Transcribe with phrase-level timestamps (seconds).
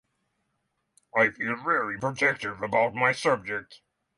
[1.15, 3.81] I feel very protective about my subjects.